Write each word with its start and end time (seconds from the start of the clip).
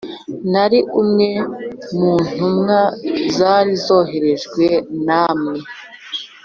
nari 0.51 0.79
umwe 1.01 1.29
mu 1.97 2.13
ntumwa 2.29 2.79
zari 3.37 3.73
zoherejwe 3.85 4.65
n'ammwe 5.05 5.57